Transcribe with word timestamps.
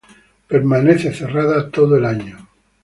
Permanece 0.47 1.13
cerrada 1.13 1.69
todo 1.69 1.95
el 1.95 2.05
año. 2.05 2.47